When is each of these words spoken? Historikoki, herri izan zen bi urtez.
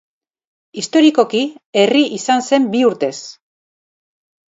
Historikoki, 0.83 1.43
herri 1.83 2.03
izan 2.19 2.45
zen 2.49 2.69
bi 2.75 2.85
urtez. 2.91 3.15